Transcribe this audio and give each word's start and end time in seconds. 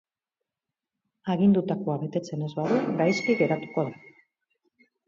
Agindutakoa 1.35 1.99
betetzen 2.05 2.49
ez 2.49 2.51
badu, 2.63 2.81
gaizki 3.05 3.39
geratuko 3.45 3.89
da. 3.93 3.97